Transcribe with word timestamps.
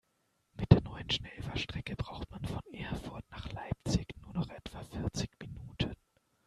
Mit 0.55 0.71
der 0.71 0.81
neuen 0.81 1.11
Schnellfahrstrecke 1.11 1.95
braucht 1.95 2.27
man 2.31 2.43
von 2.43 2.61
Erfurt 2.73 3.23
nach 3.29 3.51
Leipzig 3.53 4.07
nur 4.19 4.33
noch 4.33 4.49
etwa 4.49 4.81
vierzig 4.85 5.29
Minuten 5.39 5.93